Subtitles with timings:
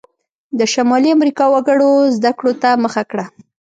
[0.59, 3.25] د شمالي امریکا وګړو زده کړو ته مخه کړه.